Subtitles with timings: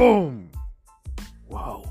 [0.00, 0.48] ¡Pum!
[1.50, 1.82] ¡Wow!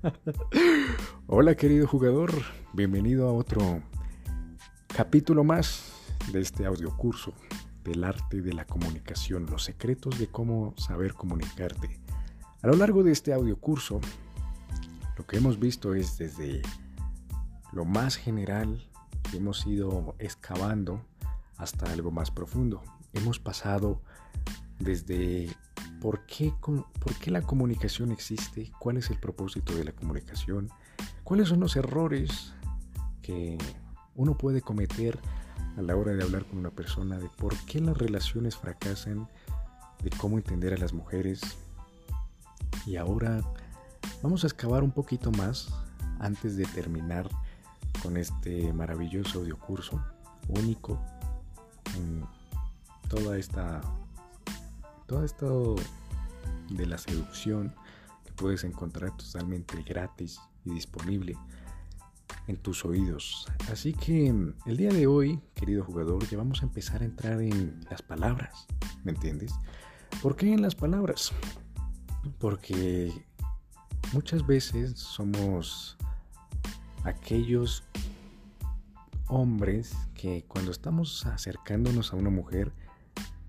[1.26, 2.32] Hola querido jugador,
[2.72, 3.82] bienvenido a otro
[4.86, 5.92] capítulo más
[6.32, 7.34] de este audio curso
[7.84, 12.00] del arte de la comunicación, los secretos de cómo saber comunicarte.
[12.62, 14.00] A lo largo de este audio curso,
[15.18, 16.62] lo que hemos visto es desde
[17.74, 18.88] lo más general
[19.30, 21.04] que hemos ido excavando
[21.58, 22.82] hasta algo más profundo.
[23.12, 24.00] Hemos pasado
[24.78, 25.50] desde
[26.00, 30.70] por qué, por qué la comunicación existe, cuál es el propósito de la comunicación,
[31.24, 32.54] cuáles son los errores
[33.22, 33.58] que
[34.14, 35.18] uno puede cometer
[35.76, 39.28] a la hora de hablar con una persona, de por qué las relaciones fracasan,
[40.02, 41.40] de cómo entender a las mujeres.
[42.86, 43.42] Y ahora
[44.22, 45.68] vamos a excavar un poquito más
[46.18, 47.28] antes de terminar
[48.02, 50.02] con este maravilloso audiocurso,
[50.48, 50.98] único
[51.96, 52.24] en
[53.08, 53.80] toda esta
[55.06, 55.74] todo esto
[56.70, 57.74] de la seducción
[58.24, 61.36] que puedes encontrar totalmente gratis y disponible
[62.46, 63.46] en tus oídos.
[63.70, 64.28] Así que
[64.66, 68.66] el día de hoy, querido jugador, ya vamos a empezar a entrar en las palabras,
[69.04, 69.52] ¿me entiendes?
[70.22, 71.32] ¿Por qué en las palabras?
[72.38, 73.12] Porque
[74.12, 75.96] muchas veces somos
[77.04, 77.84] aquellos
[79.28, 82.72] hombres que cuando estamos acercándonos a una mujer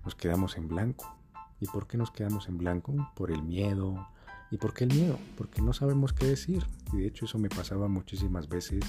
[0.04, 1.16] nos quedamos en blanco.
[1.62, 2.92] ¿Y por qué nos quedamos en blanco?
[3.14, 4.08] Por el miedo.
[4.50, 5.16] ¿Y por qué el miedo?
[5.36, 6.66] Porque no sabemos qué decir.
[6.92, 8.84] Y de hecho eso me pasaba muchísimas veces.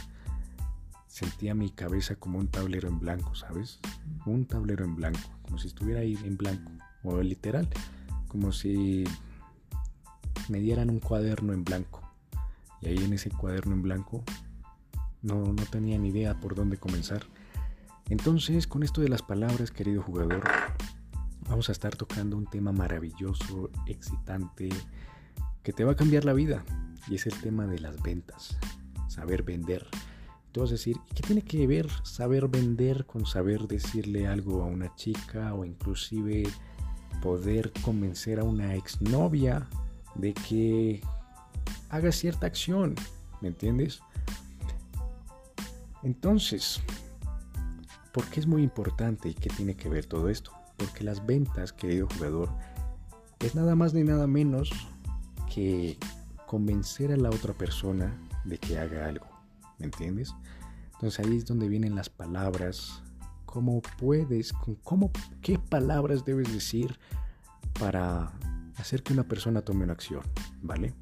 [1.05, 3.79] Sentía mi cabeza como un tablero en blanco, ¿sabes?
[4.25, 6.71] Un tablero en blanco, como si estuviera ahí en blanco.
[7.03, 7.69] O literal,
[8.27, 9.03] como si
[10.49, 12.01] me dieran un cuaderno en blanco.
[12.81, 14.23] Y ahí en ese cuaderno en blanco
[15.21, 17.21] no, no tenía ni idea por dónde comenzar.
[18.09, 20.41] Entonces, con esto de las palabras, querido jugador,
[21.49, 24.69] vamos a estar tocando un tema maravilloso, excitante,
[25.61, 26.63] que te va a cambiar la vida.
[27.07, 28.57] Y es el tema de las ventas,
[29.07, 29.87] saber vender.
[30.51, 34.65] Tú vas a decir, ¿qué tiene que ver saber vender con saber decirle algo a
[34.65, 36.43] una chica o inclusive
[37.21, 39.67] poder convencer a una exnovia
[40.15, 41.01] de que
[41.89, 42.95] haga cierta acción?
[43.41, 44.01] ¿Me entiendes?
[46.03, 46.81] Entonces,
[48.11, 50.51] ¿por qué es muy importante y qué tiene que ver todo esto?
[50.77, 52.49] Porque las ventas, querido jugador,
[53.39, 54.71] es nada más ni nada menos
[55.53, 55.97] que
[56.47, 59.27] convencer a la otra persona de que haga algo.
[59.79, 60.33] ¿Me entiendes?
[60.93, 63.03] Entonces ahí es donde vienen las palabras.
[63.45, 64.53] ¿Cómo puedes,
[64.83, 65.11] cómo,
[65.41, 66.97] qué palabras debes decir
[67.79, 68.31] para
[68.77, 70.21] hacer que una persona tome una acción?
[70.61, 70.93] ¿Vale?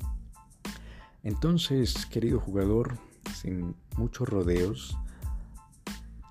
[1.24, 2.98] Entonces, querido jugador,
[3.36, 4.98] sin muchos rodeos,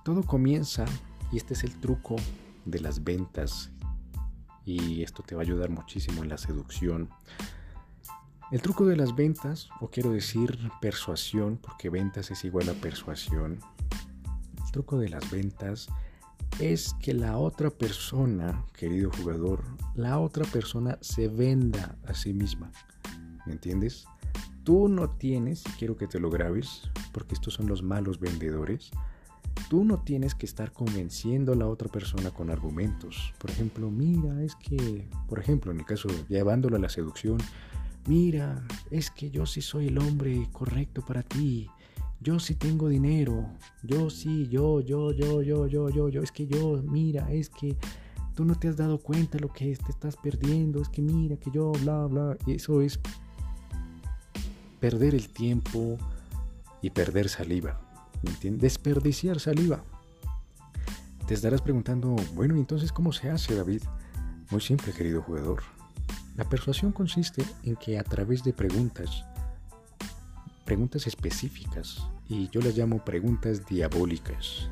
[0.03, 0.85] todo comienza,
[1.31, 2.17] y este es el truco
[2.65, 3.71] de las ventas
[4.65, 7.09] y esto te va a ayudar muchísimo en la seducción.
[8.51, 13.59] El truco de las ventas, o quiero decir persuasión, porque ventas es igual a persuasión.
[14.63, 15.87] El truco de las ventas
[16.59, 19.63] es que la otra persona, querido jugador,
[19.95, 22.71] la otra persona se venda a sí misma.
[23.45, 24.05] ¿Me entiendes?
[24.63, 28.91] Tú no tienes, quiero que te lo grabes, porque estos son los malos vendedores,
[29.69, 33.33] Tú no tienes que estar convenciendo a la otra persona con argumentos.
[33.37, 37.37] Por ejemplo, mira, es que, por ejemplo, en el caso llevándolo a la seducción,
[38.07, 41.69] mira, es que yo sí soy el hombre correcto para ti.
[42.19, 43.47] Yo sí tengo dinero.
[43.81, 46.21] Yo sí, yo, yo, yo, yo, yo, yo, yo.
[46.21, 47.77] Es que yo, mira, es que
[48.35, 50.81] tú no te has dado cuenta lo que te estás perdiendo.
[50.81, 52.37] Es que mira, que yo, bla, bla.
[52.45, 52.99] Y eso es
[54.79, 55.97] perder el tiempo
[56.81, 57.79] y perder saliva.
[58.43, 59.83] Desperdiciar saliva.
[61.27, 63.81] Te estarás preguntando, bueno, entonces ¿cómo se hace, David?
[64.49, 65.63] Muy simple, querido jugador.
[66.35, 69.25] La persuasión consiste en que a través de preguntas,
[70.65, 74.69] preguntas específicas, y yo las llamo preguntas diabólicas,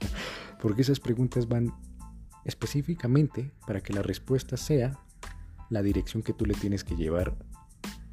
[0.62, 1.74] porque esas preguntas van
[2.44, 4.98] específicamente para que la respuesta sea
[5.68, 7.36] la dirección que tú le tienes que llevar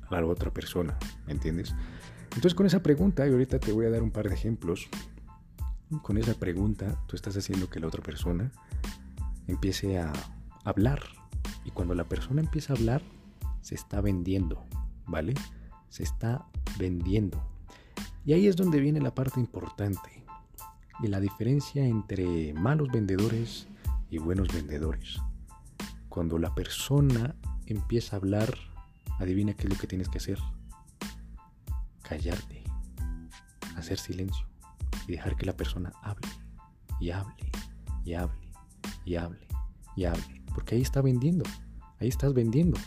[0.09, 1.73] a la otra persona, ¿me entiendes?
[2.37, 4.87] Entonces con esa pregunta, y ahorita te voy a dar un par de ejemplos,
[6.03, 8.51] con esa pregunta tú estás haciendo que la otra persona
[9.47, 10.13] empiece a
[10.63, 11.01] hablar.
[11.65, 13.01] Y cuando la persona empieza a hablar,
[13.61, 14.63] se está vendiendo,
[15.07, 15.33] ¿vale?
[15.89, 16.45] Se está
[16.77, 17.43] vendiendo.
[18.23, 20.23] Y ahí es donde viene la parte importante
[21.01, 23.67] y la diferencia entre malos vendedores
[24.11, 25.19] y buenos vendedores.
[26.07, 27.33] Cuando la persona
[27.65, 28.53] empieza a hablar,
[29.17, 30.37] adivina qué es lo que tienes que hacer
[32.07, 32.63] callarte,
[33.75, 34.47] hacer silencio
[35.07, 36.27] y dejar que la persona hable
[36.99, 37.35] y hable
[38.05, 38.51] y hable
[39.05, 39.47] y hable
[39.95, 40.41] y hable.
[40.53, 41.45] Porque ahí está vendiendo,
[41.99, 42.79] ahí estás vendiendo.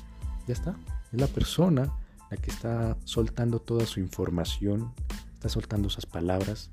[0.47, 0.77] Ya está,
[1.13, 1.93] Es la persona
[2.31, 4.95] la que está soltando toda su información,
[5.35, 6.71] está soltando esas palabras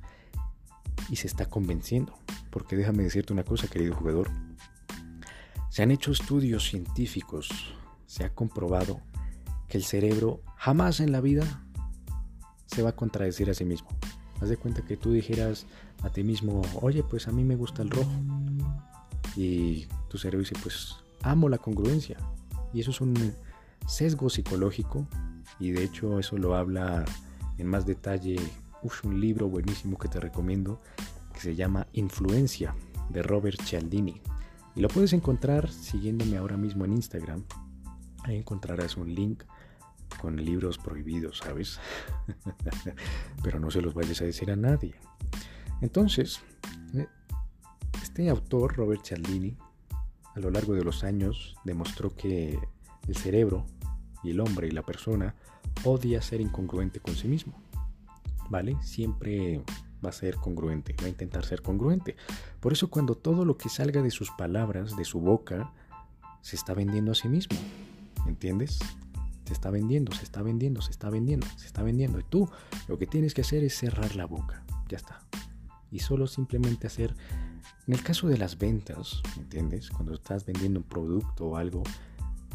[1.10, 2.18] y se está convenciendo.
[2.50, 4.30] Porque déjame decirte una cosa, querido jugador.
[5.70, 7.50] Se han hecho estudios científicos,
[8.06, 9.02] se ha comprobado
[9.68, 11.67] que el cerebro jamás en la vida
[12.68, 13.90] se va a contradecir a sí mismo.
[14.40, 15.66] Haz de cuenta que tú dijeras
[16.04, 18.12] a ti mismo, oye, pues a mí me gusta el rojo.
[19.36, 22.18] Y tu cerebro dice, pues amo la congruencia.
[22.74, 23.16] Y eso es un
[23.88, 25.08] sesgo psicológico
[25.60, 27.06] y de hecho eso lo habla
[27.58, 28.38] en más detalle
[29.04, 30.80] un libro buenísimo que te recomiendo
[31.34, 32.76] que se llama Influencia
[33.10, 34.22] de Robert Cialdini.
[34.76, 37.44] Y lo puedes encontrar siguiéndome ahora mismo en Instagram.
[38.24, 39.44] Ahí encontrarás un link
[40.22, 41.80] con libros prohibidos, ¿sabes?
[43.44, 44.96] Pero no se los vayas a decir a nadie.
[45.82, 46.42] Entonces,
[46.94, 47.08] eh,
[48.02, 49.58] este autor, Robert Cialdini,
[50.36, 52.60] a lo largo de los años demostró que
[53.08, 53.66] el cerebro
[54.24, 55.36] y el hombre y la persona
[55.84, 57.54] odia ser incongruente con sí mismo.
[58.50, 58.78] ¿Vale?
[58.82, 59.64] Siempre
[60.04, 62.16] va a ser congruente, va a intentar ser congruente.
[62.60, 65.74] Por eso cuando todo lo que salga de sus palabras, de su boca,
[66.42, 67.58] se está vendiendo a sí mismo.
[68.26, 68.80] ¿Entiendes?
[69.48, 72.20] Se está vendiendo, se está vendiendo, se está vendiendo, se está vendiendo.
[72.20, 72.50] Y tú
[72.90, 74.66] lo que tienes que hacer es cerrar la boca.
[74.90, 75.22] Ya está.
[75.90, 77.16] Y solo simplemente hacer,
[77.88, 79.90] en el caso de las ventas, ¿entiendes?
[79.90, 81.82] Cuando estás vendiendo un producto o algo,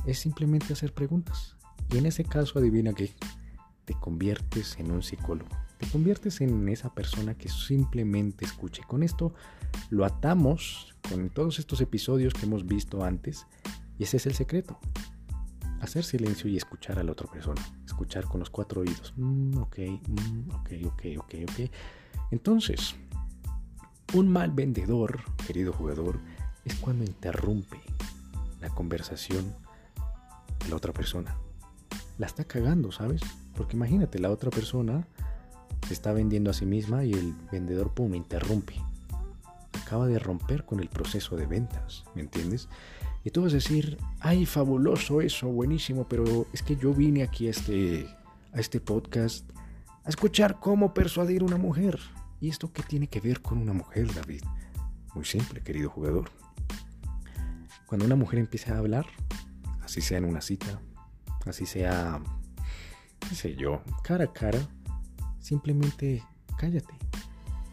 [0.04, 1.56] es simplemente hacer preguntas.
[1.90, 3.10] Y en ese caso, adivina que
[3.86, 5.48] te conviertes en un psicólogo.
[5.78, 8.82] Te conviertes en esa persona que simplemente escuche.
[8.86, 9.32] Con esto
[9.88, 13.46] lo atamos con todos estos episodios que hemos visto antes.
[13.98, 14.78] Y ese es el secreto.
[15.82, 17.60] Hacer silencio y escuchar a la otra persona.
[17.84, 19.12] Escuchar con los cuatro oídos.
[19.16, 21.70] Mm, ok, mm, ok, ok, ok, ok.
[22.30, 22.94] Entonces,
[24.14, 26.18] un mal vendedor, querido jugador,
[26.64, 27.80] es cuando interrumpe
[28.60, 29.54] la conversación
[30.60, 31.36] de la otra persona
[32.18, 33.20] la está cagando, ¿sabes?
[33.56, 35.06] Porque imagínate, la otra persona
[35.86, 38.74] se está vendiendo a sí misma y el vendedor, pum, interrumpe.
[39.84, 42.68] Acaba de romper con el proceso de ventas, ¿me entiendes?
[43.24, 47.46] Y tú vas a decir, ay, fabuloso eso, buenísimo, pero es que yo vine aquí
[47.46, 48.06] a este,
[48.52, 49.48] a este podcast
[50.04, 52.00] a escuchar cómo persuadir a una mujer.
[52.40, 54.42] ¿Y esto qué tiene que ver con una mujer, David?
[55.14, 56.30] Muy simple, querido jugador.
[57.86, 59.06] Cuando una mujer empieza a hablar,
[59.82, 60.80] así sea en una cita,
[61.46, 62.20] así sea,
[63.28, 64.58] qué sé yo, cara a cara,
[65.38, 66.24] simplemente
[66.56, 66.94] cállate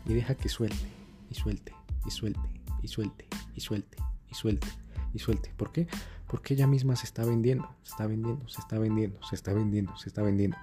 [0.05, 0.87] y deja que suelte
[1.29, 1.73] y suelte
[2.05, 2.41] y suelte
[2.83, 3.97] y suelte y suelte
[4.29, 4.67] y suelte
[5.13, 5.51] y suelte.
[5.55, 5.87] ¿Por qué?
[6.27, 9.97] Porque ella misma se está vendiendo, se está vendiendo, se está vendiendo, se está vendiendo,
[9.97, 10.57] se está vendiendo.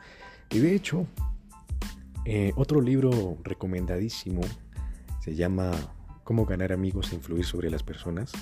[0.50, 1.06] Y de hecho,
[2.24, 4.40] eh, otro libro recomendadísimo
[5.20, 5.72] se llama
[6.24, 8.32] Cómo ganar amigos e influir sobre las personas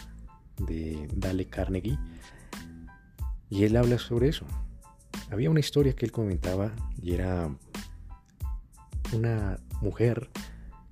[0.58, 1.98] de Dale Carnegie.
[3.50, 4.46] Y él habla sobre eso.
[5.30, 7.54] Había una historia que él comentaba y era
[9.12, 10.30] una mujer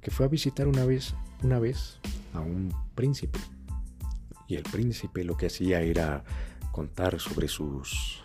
[0.00, 1.98] que fue a visitar una vez, una vez
[2.34, 3.38] a un príncipe.
[4.52, 6.22] Y el príncipe lo que hacía era
[6.72, 8.22] contar sobre sus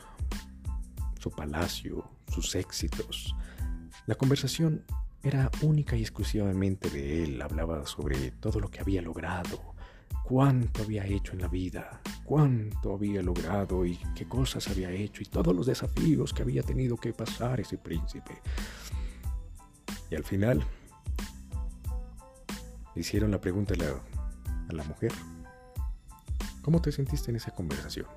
[1.21, 3.33] su palacio, sus éxitos.
[4.07, 4.83] La conversación
[5.23, 7.41] era única y exclusivamente de él.
[7.41, 9.73] Hablaba sobre todo lo que había logrado,
[10.25, 15.27] cuánto había hecho en la vida, cuánto había logrado y qué cosas había hecho y
[15.27, 18.41] todos los desafíos que había tenido que pasar ese príncipe.
[20.11, 20.61] Y al final
[22.97, 24.01] hicieron la pregunta a la,
[24.67, 25.13] a la mujer,
[26.67, 28.07] ¿cómo te sentiste en esa conversación?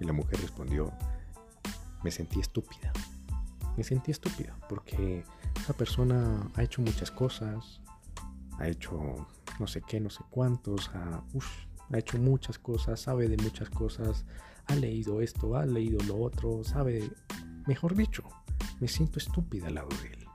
[0.00, 0.90] Y la mujer respondió,
[2.02, 2.94] me sentí estúpida.
[3.76, 5.22] Me sentí estúpida porque
[5.60, 7.82] esa persona ha hecho muchas cosas,
[8.58, 9.28] ha hecho
[9.58, 11.22] no sé qué, no sé cuántos, ha,
[11.92, 14.24] hecho muchas cosas, sabe de muchas cosas,
[14.64, 17.12] ha leído esto, ha leído lo otro, sabe,
[17.66, 18.24] mejor dicho,
[18.80, 20.26] me siento estúpida al lado de él.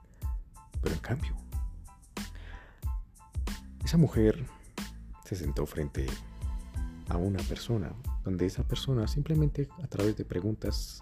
[0.84, 1.36] Pero en cambio,
[3.84, 4.45] esa mujer
[5.24, 6.05] se sentó frente
[7.09, 7.93] a una persona,
[8.24, 11.01] donde esa persona simplemente a través de preguntas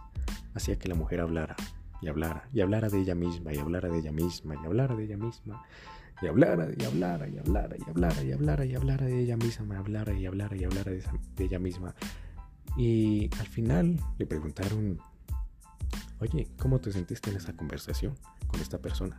[0.54, 1.56] hacía que la mujer hablara
[2.02, 5.04] y hablara y hablara de ella misma y hablara de ella misma y hablara de
[5.06, 5.64] ella misma
[6.22, 9.78] y hablara y hablara y hablara y hablara y hablara y hablara de ella misma,
[9.78, 11.04] hablara y hablara y hablara de,
[11.38, 11.96] ella misma.
[12.78, 15.00] Y al final le preguntaron,
[16.20, 18.16] oye, ¿cómo te sentiste en esa conversación
[18.48, 19.18] con esta persona?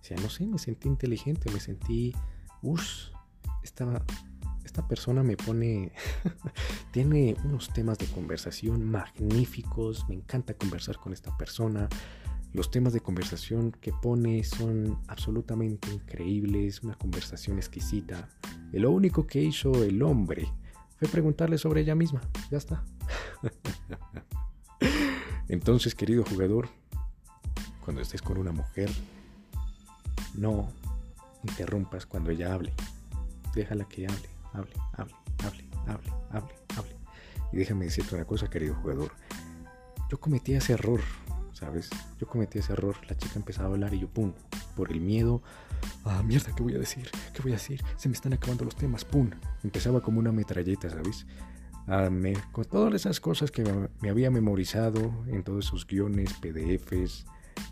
[0.00, 2.14] Sea, no sé, me sentí inteligente, me sentí,
[2.62, 3.10] uff,
[3.62, 4.04] esta,
[4.76, 5.90] esta persona me pone,
[6.92, 11.88] tiene unos temas de conversación magníficos, me encanta conversar con esta persona,
[12.52, 18.28] los temas de conversación que pone son absolutamente increíbles, una conversación exquisita.
[18.70, 20.46] Y lo único que hizo el hombre
[20.98, 22.20] fue preguntarle sobre ella misma.
[22.50, 22.84] Ya está.
[25.48, 26.68] Entonces, querido jugador,
[27.82, 28.90] cuando estés con una mujer,
[30.34, 30.68] no
[31.44, 32.74] interrumpas cuando ella hable.
[33.54, 36.96] Déjala que hable, hable, hable, hable, hable, hable, hable.
[37.52, 39.12] Y déjame decirte una cosa, querido jugador.
[40.10, 41.00] Yo cometí ese error,
[41.52, 41.90] ¿sabes?
[42.18, 42.96] Yo cometí ese error.
[43.08, 44.32] La chica empezaba a hablar y yo, pum,
[44.74, 45.42] por el miedo.
[46.04, 47.10] Ah, mierda, ¿qué voy a decir?
[47.32, 47.82] ¿Qué voy a decir?
[47.96, 49.30] Se me están acabando los temas, pum.
[49.62, 51.26] Empezaba como una metralleta, ¿sabes?
[51.88, 52.08] Ah,
[52.52, 53.62] con todas esas cosas que
[54.00, 57.26] me había memorizado en todos esos guiones, PDFs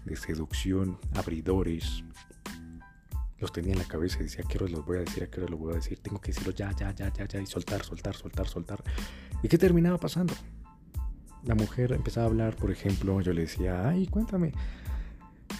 [0.05, 2.05] de seducción, abridores,
[3.38, 5.23] los tenía en la cabeza y decía, ¿a qué hora los voy a decir?
[5.23, 5.99] ¿A qué hora los voy a decir?
[5.99, 8.83] Tengo que decirlo ya, ya, ya, ya, ya, y soltar, soltar, soltar, soltar.
[9.43, 10.35] ¿Y qué terminaba pasando?
[11.45, 14.53] La mujer empezaba a hablar, por ejemplo, yo le decía, ay, cuéntame,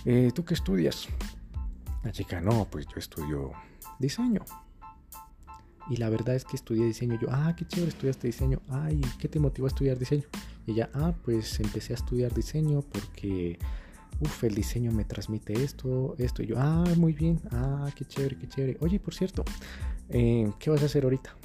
[0.05, 1.09] eh, ¿tú qué estudias?
[2.03, 3.53] La chica, no, pues yo estudio
[3.99, 4.45] diseño.
[5.91, 7.19] Y la verdad es que estudié diseño.
[7.21, 8.61] Yo, ah, qué chévere, estudiaste diseño.
[8.71, 10.25] Ay, ¿qué te motivó a estudiar diseño?
[10.67, 13.59] Y ella, ah, pues empecé a estudiar diseño porque
[14.25, 16.43] Uf, el diseño me transmite esto, esto.
[16.43, 18.79] Y yo, ah, muy bien, ah, qué chévere, qué chévere.
[18.81, 19.45] Oye, por cierto,
[20.09, 21.37] eh, ¿qué vas a hacer ahorita?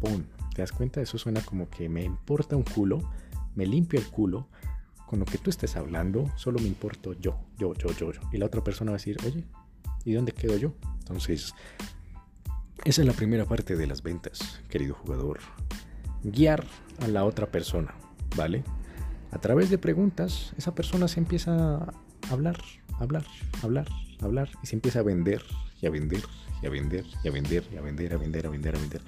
[0.00, 0.22] Pum,
[0.54, 1.00] ¿te das cuenta?
[1.00, 3.00] Eso suena como que me importa un culo,
[3.56, 4.46] me limpio el culo.
[5.06, 8.20] Con lo que tú estés hablando, solo me importo yo, yo, yo, yo, yo.
[8.32, 9.44] Y la otra persona va a decir, oye,
[10.04, 10.72] ¿y dónde quedo yo?
[11.00, 11.54] Entonces,
[12.84, 15.40] esa es la primera parte de las ventas, querido jugador.
[16.22, 16.64] Guiar
[17.00, 17.94] a la otra persona,
[18.36, 18.62] ¿vale?
[19.32, 21.92] A través de preguntas, esa persona se empieza
[22.32, 22.58] hablar,
[22.98, 23.24] hablar,
[23.62, 23.88] hablar,
[24.20, 25.42] hablar y se empieza a vender
[25.80, 26.22] y a vender
[26.62, 29.00] y a vender y a vender y a vender, a vender, a vender, a vender.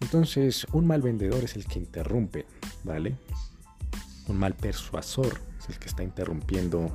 [0.00, 2.46] Entonces, un mal vendedor es el que interrumpe,
[2.84, 3.16] ¿vale?
[4.28, 6.90] Un mal persuasor es el que está interrumpiendo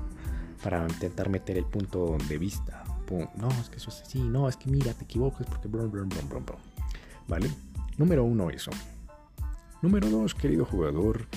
[0.64, 2.84] para intentar meter el punto de vista.
[3.36, 5.68] No, es que eso es así, no, es que mira, te equivocas porque...
[7.28, 7.50] ¿Vale?
[7.98, 8.72] Número uno, eso.
[9.84, 11.28] Número dos, querido jugador,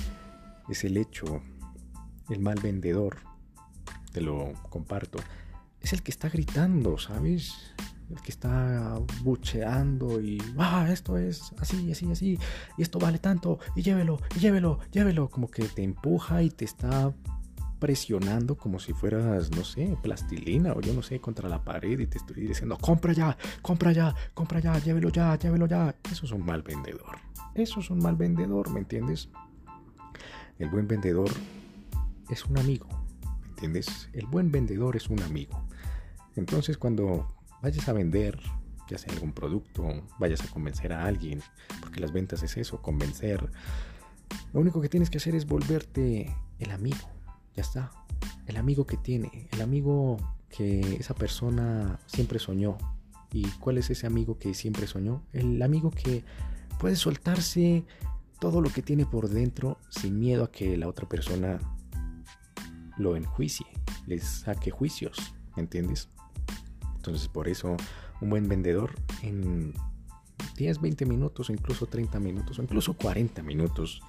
[0.71, 1.43] es el hecho,
[2.31, 3.19] el mal vendedor,
[4.16, 5.18] te lo comparto,
[5.78, 7.75] es el que está gritando, ¿sabes?
[8.08, 12.38] El que está bucheando y, ah, esto es así, así, así,
[12.78, 16.64] y esto vale tanto, y llévelo, y llévelo, llévelo, como que te empuja y te
[16.64, 17.12] está
[17.78, 22.06] presionando como si fueras, no sé, plastilina o yo no sé, contra la pared y
[22.06, 25.94] te estoy diciendo, compra ya, compra ya, compra ya, llévelo ya, llévelo ya.
[26.11, 27.18] Eso es un mal vendedor.
[27.54, 29.28] Eso es un mal vendedor, ¿me entiendes?
[30.58, 31.30] El buen vendedor
[32.30, 33.06] es un amigo, ¿me
[33.57, 34.11] entiendes?
[34.13, 35.67] El buen vendedor es un amigo.
[36.37, 38.39] Entonces cuando vayas a vender,
[38.89, 41.41] ya sea algún producto, vayas a convencer a alguien,
[41.81, 43.51] porque las ventas es eso, convencer,
[44.53, 47.09] lo único que tienes que hacer es volverte el amigo,
[47.55, 47.91] ya está.
[48.47, 50.17] El amigo que tiene, el amigo
[50.49, 52.77] que esa persona siempre soñó.
[53.33, 55.23] ¿Y cuál es ese amigo que siempre soñó?
[55.33, 56.25] El amigo que
[56.79, 57.85] puede soltarse
[58.39, 61.59] todo lo que tiene por dentro sin miedo a que la otra persona
[62.97, 63.67] lo enjuicie,
[64.07, 66.09] les saque juicios, ¿me entiendes?
[66.97, 67.76] Entonces por eso
[68.21, 69.75] un buen vendedor en
[70.57, 74.00] 10, 20 minutos, incluso 30 minutos, o incluso 40 minutos,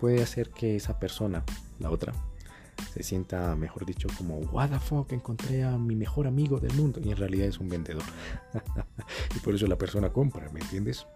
[0.00, 1.44] puede hacer que esa persona,
[1.78, 2.12] la otra,
[2.92, 7.00] se sienta, mejor dicho, como, what the fuck, encontré a mi mejor amigo del mundo.
[7.02, 8.02] Y en realidad es un vendedor.
[9.36, 11.06] y por eso la persona compra, ¿me entiendes?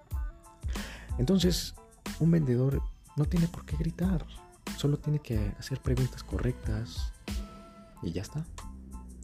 [1.18, 1.74] Entonces,
[2.20, 2.82] un vendedor
[3.16, 4.24] no tiene por qué gritar,
[4.76, 7.12] solo tiene que hacer preguntas correctas
[8.02, 8.44] y ya está,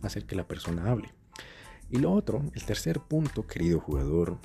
[0.02, 1.12] hacer que la persona hable.
[1.90, 4.38] Y lo otro, el tercer punto, querido jugador,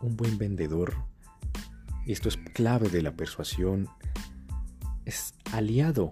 [0.00, 0.94] un buen vendedor,
[2.06, 3.88] y esto es clave de la persuasión,
[5.04, 6.10] es aliado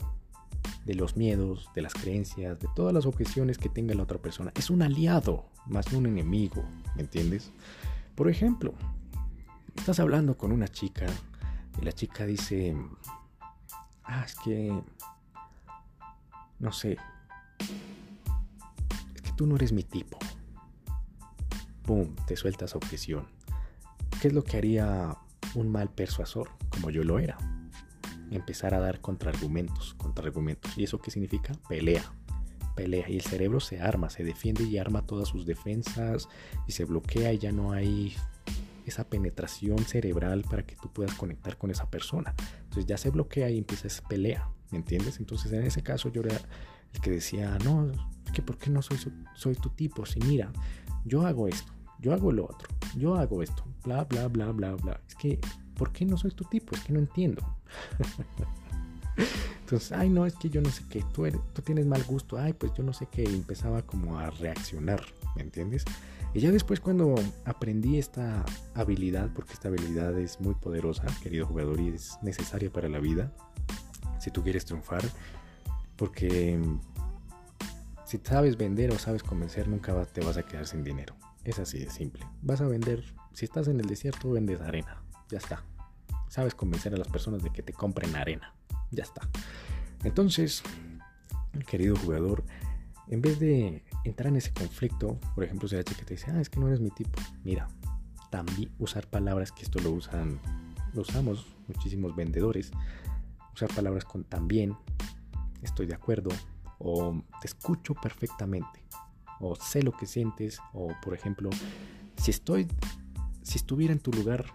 [0.85, 4.53] de los miedos, de las creencias, de todas las objeciones que tenga la otra persona.
[4.57, 6.65] Es un aliado, más no un enemigo,
[6.97, 7.51] ¿me entiendes?
[8.15, 8.75] Por ejemplo,
[9.77, 11.07] estás hablando con una chica
[11.81, 12.77] y la chica dice,
[14.09, 14.83] ah, es que,
[16.59, 16.97] no sé,
[19.15, 20.19] es que tú no eres mi tipo.
[21.85, 22.15] ¡Pum!
[22.27, 23.29] Te sueltas objeción.
[24.21, 25.17] ¿Qué es lo que haría
[25.55, 27.39] un mal persuasor, como yo lo era?
[28.31, 30.77] Empezar a dar contraargumentos, contraargumentos.
[30.77, 31.53] ¿Y eso qué significa?
[31.69, 32.13] Pelea.
[32.75, 33.09] Pelea.
[33.09, 36.29] Y el cerebro se arma, se defiende y arma todas sus defensas
[36.67, 38.15] y se bloquea y ya no hay
[38.85, 42.35] esa penetración cerebral para que tú puedas conectar con esa persona.
[42.69, 45.19] Entonces ya se bloquea y empieza esa pelea, ¿me entiendes?
[45.19, 46.39] Entonces en ese caso yo era
[46.93, 47.91] el que decía, no,
[48.33, 48.99] que ¿por qué no soy,
[49.35, 50.05] soy tu tipo?
[50.05, 50.53] Si mira,
[51.05, 55.01] yo hago esto, yo hago lo otro, yo hago esto, bla, bla, bla, bla, bla.
[55.09, 55.39] Es que,
[55.75, 56.77] ¿por qué no soy tu tipo?
[56.77, 57.43] Es que no entiendo.
[59.61, 62.53] Entonces, ay, no, es que yo no sé qué, tú, tú tienes mal gusto, ay,
[62.53, 65.05] pues yo no sé qué, empezaba como a reaccionar,
[65.37, 65.85] ¿me entiendes?
[66.35, 68.45] Y ya después cuando aprendí esta
[68.75, 73.33] habilidad, porque esta habilidad es muy poderosa, querido jugador, y es necesaria para la vida,
[74.21, 75.03] si tú quieres triunfar,
[75.97, 76.61] porque
[78.05, 81.15] si sabes vender o sabes convencer, nunca te vas a quedar sin dinero.
[81.45, 82.27] Es así de simple.
[82.43, 85.03] Vas a vender, si estás en el desierto, vendes arena.
[85.31, 85.65] Ya está.
[86.29, 88.55] Sabes convencer a las personas de que te compren arena.
[88.91, 89.29] Ya está.
[90.05, 90.63] Entonces,
[91.67, 92.45] querido jugador,
[93.11, 96.41] en vez de entrar en ese conflicto, por ejemplo, si la chica te dice, ah,
[96.41, 97.69] es que no eres mi tipo, mira,
[98.31, 100.41] también usar palabras que esto lo usan,
[100.93, 102.71] lo usamos muchísimos vendedores,
[103.55, 104.77] usar palabras con también,
[105.63, 106.31] estoy de acuerdo,
[106.79, 108.85] o te escucho perfectamente,
[109.41, 111.51] o sé lo que sientes, o por ejemplo,
[112.17, 112.69] si estoy,
[113.43, 114.47] si estuviera en tu lugar,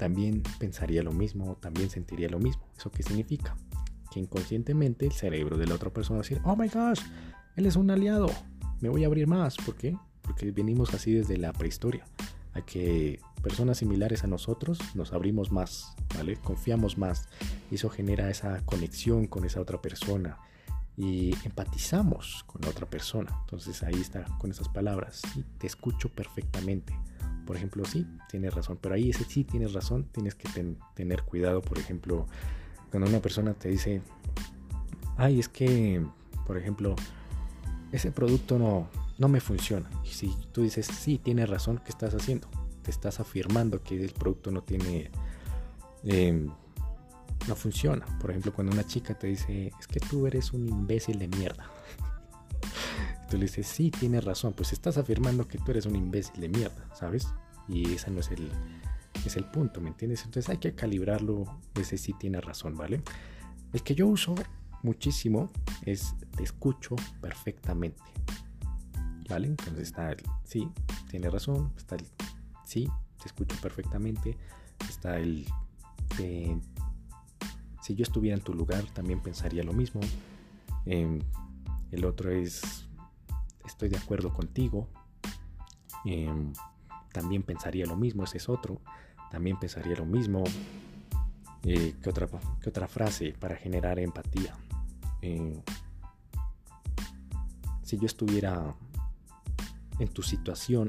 [0.00, 2.66] también pensaría lo mismo, también sentiría lo mismo.
[2.74, 3.54] ¿Eso qué significa?
[4.10, 7.02] Que inconscientemente el cerebro de la otra persona va a decir, oh my gosh,
[7.60, 8.30] él es un aliado,
[8.80, 9.56] me voy a abrir más.
[9.58, 9.94] ¿Por qué?
[10.22, 12.06] Porque venimos así desde la prehistoria,
[12.54, 16.36] a que personas similares a nosotros nos abrimos más, ¿vale?
[16.36, 17.28] Confiamos más
[17.70, 20.38] eso genera esa conexión con esa otra persona
[20.96, 23.30] y empatizamos con la otra persona.
[23.42, 26.98] Entonces ahí está con esas palabras, sí, te escucho perfectamente.
[27.46, 30.48] Por ejemplo, sí, tienes razón, pero ahí ese sí tienes razón, tienes que
[30.94, 32.26] tener cuidado, por ejemplo,
[32.90, 34.00] cuando una persona te dice,
[35.18, 36.02] ay, es que,
[36.46, 36.96] por ejemplo,
[37.92, 39.90] ese producto no, no me funciona.
[40.04, 42.48] Y si tú dices, sí, tienes razón, ¿qué estás haciendo?
[42.82, 45.10] Te estás afirmando que el producto no tiene...
[46.04, 46.50] Em,
[47.48, 48.04] no funciona.
[48.20, 51.70] Por ejemplo, cuando una chica te dice, es que tú eres un imbécil de mierda.
[53.30, 54.52] tú le dices, sí, tienes razón.
[54.52, 57.28] Pues estás afirmando que tú eres un imbécil de mierda, ¿sabes?
[57.68, 58.50] Y ese no es el,
[59.24, 60.24] es el punto, ¿me entiendes?
[60.24, 61.58] Entonces hay que calibrarlo.
[61.74, 63.02] Ese sí tiene razón, ¿vale?
[63.72, 64.34] El que yo uso
[64.82, 65.50] muchísimo
[65.82, 68.02] es te escucho perfectamente.
[69.28, 69.46] ¿Vale?
[69.48, 70.68] Entonces está el sí,
[71.08, 71.72] tiene razón.
[71.76, 72.06] Está el
[72.64, 72.88] sí,
[73.20, 74.36] te escucho perfectamente.
[74.88, 75.46] Está el
[77.80, 80.00] si yo estuviera en tu lugar también pensaría lo mismo.
[80.86, 81.20] Em,
[81.90, 82.86] el otro es
[83.64, 84.88] estoy de acuerdo contigo.
[86.04, 86.52] Em,
[87.12, 88.80] también pensaría lo mismo, ese es otro.
[89.30, 90.44] También pensaría lo mismo.
[91.62, 92.28] Eh, ¿qué, otra,
[92.60, 94.56] ¿Qué otra frase para generar empatía?
[95.22, 95.62] Eh,
[97.82, 98.76] si yo estuviera
[99.98, 100.88] en tu situación,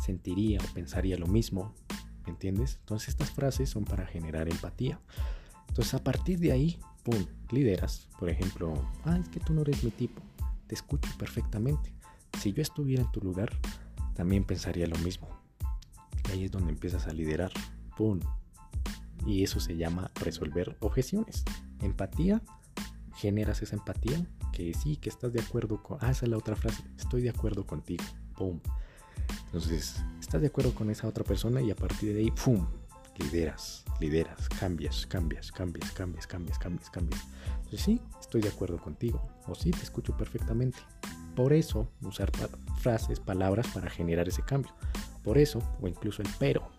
[0.00, 1.74] sentiría o pensaría lo mismo,
[2.24, 2.76] ¿me entiendes?
[2.80, 5.00] Entonces estas frases son para generar empatía.
[5.68, 8.08] Entonces a partir de ahí, ¡pum!, lideras.
[8.18, 10.22] Por ejemplo, ah, es que tú no eres mi tipo,
[10.66, 11.94] te escucho perfectamente.
[12.38, 13.50] Si yo estuviera en tu lugar,
[14.14, 15.28] también pensaría lo mismo.
[16.30, 17.52] Ahí es donde empiezas a liderar,
[17.96, 18.20] ¡pum!
[19.26, 21.44] Y eso se llama resolver objeciones.
[21.80, 22.42] Empatía
[23.20, 25.98] generas esa empatía, que sí, que estás de acuerdo con...
[26.00, 28.02] Ah, esa es la otra frase, estoy de acuerdo contigo.
[28.34, 28.60] ¡Pum!
[29.46, 32.66] Entonces, estás de acuerdo con esa otra persona y a partir de ahí, ¡pum!
[33.18, 37.20] Lideras, lideras, cambias, cambias, cambias, cambias, cambias, cambias, cambias.
[37.56, 39.22] Entonces, sí, estoy de acuerdo contigo.
[39.46, 40.78] O sí, te escucho perfectamente.
[41.36, 42.32] Por eso, usar
[42.78, 44.72] frases, palabras para generar ese cambio.
[45.22, 46.70] Por eso, o incluso el pero,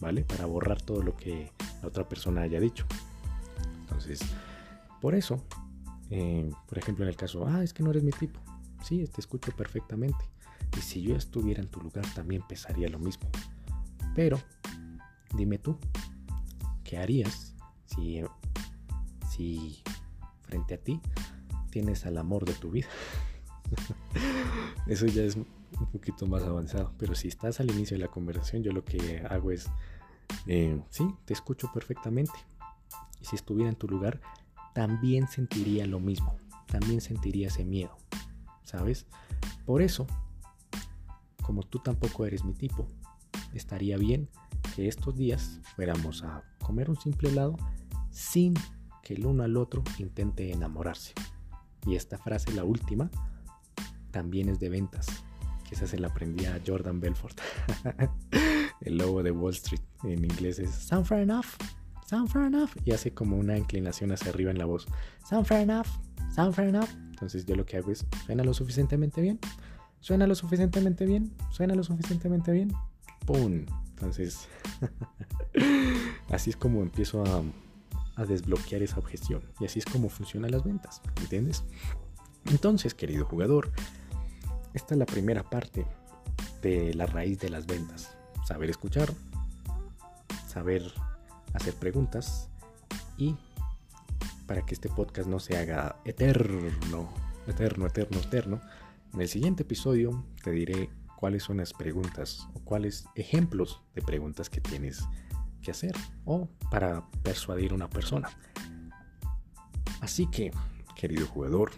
[0.00, 0.24] ¿vale?
[0.24, 2.84] Para borrar todo lo que la otra persona haya dicho.
[3.82, 4.20] Entonces,
[5.00, 5.44] por eso,
[6.10, 8.40] eh, por ejemplo, en el caso, ah, es que no eres mi tipo.
[8.82, 10.24] Sí, te escucho perfectamente.
[10.76, 13.28] Y si yo estuviera en tu lugar, también pensaría lo mismo.
[14.14, 14.38] Pero,
[15.36, 15.78] dime tú,
[16.82, 17.54] ¿qué harías
[17.86, 18.22] si,
[19.30, 19.82] si
[20.42, 21.00] frente a ti
[21.70, 22.88] tienes al amor de tu vida?
[24.86, 25.46] Eso ya es un
[25.92, 26.92] poquito más avanzado.
[26.98, 29.66] Pero si estás al inicio de la conversación, yo lo que hago es,
[30.46, 32.34] eh, sí, te escucho perfectamente.
[33.20, 34.20] Y si estuviera en tu lugar,
[34.74, 37.96] también sentiría lo mismo, también sentiría ese miedo,
[38.64, 39.06] ¿sabes?
[39.64, 40.06] Por eso,
[41.42, 42.86] como tú tampoco eres mi tipo,
[43.54, 44.28] estaría bien
[44.74, 47.56] que estos días fuéramos a comer un simple helado
[48.10, 48.54] sin
[49.02, 51.14] que el uno al otro intente enamorarse.
[51.86, 53.10] Y esta frase, la última,
[54.10, 55.06] también es de ventas,
[55.70, 57.40] esa se la aprendí a Jordan Belfort.
[58.80, 61.46] el logo de Wall Street en inglés es Sound fair enough
[62.06, 62.70] sound fair enough.
[62.84, 64.86] Y hace como una inclinación hacia arriba en la voz.
[65.28, 65.86] Sound fair enough,
[66.34, 66.88] sound fair enough.
[67.10, 69.38] Entonces yo lo que hago es, ¿suena lo suficientemente bien?
[70.00, 71.32] ¿Suena lo suficientemente bien?
[71.50, 72.72] ¿Suena lo suficientemente bien?
[73.26, 73.64] ¡Pum!
[73.90, 74.48] Entonces,
[76.30, 77.42] así es como empiezo a,
[78.16, 79.42] a desbloquear esa objeción.
[79.60, 81.64] Y así es como funcionan las ventas, ¿entiendes?
[82.46, 83.72] Entonces, querido jugador,
[84.74, 85.86] esta es la primera parte
[86.60, 88.16] de la raíz de las ventas.
[88.46, 89.12] Saber escuchar,
[90.46, 90.92] saber
[91.54, 92.50] hacer preguntas
[93.16, 93.36] y
[94.46, 97.08] para que este podcast no se haga eterno,
[97.46, 98.60] eterno, eterno, eterno,
[99.14, 104.50] en el siguiente episodio te diré cuáles son las preguntas o cuáles ejemplos de preguntas
[104.50, 105.04] que tienes
[105.62, 105.94] que hacer
[106.26, 108.28] o para persuadir a una persona.
[110.00, 110.50] Así que,
[110.94, 111.70] querido jugador,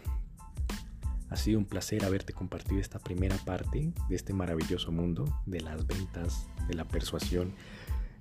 [1.30, 5.86] ha sido un placer haberte compartido esta primera parte de este maravilloso mundo de las
[5.86, 7.54] ventas, de la persuasión.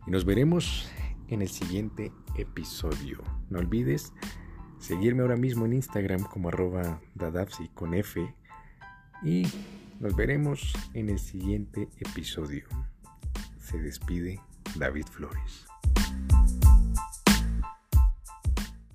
[0.06, 0.88] Y nos veremos
[1.28, 3.22] en el siguiente episodio.
[3.50, 4.14] No olvides
[4.80, 8.34] seguirme ahora mismo en Instagram como arroba dadapsi con F.
[9.24, 9.48] Y
[10.00, 12.68] nos veremos en el siguiente episodio.
[13.60, 14.42] Se despide
[14.76, 15.66] David Flores.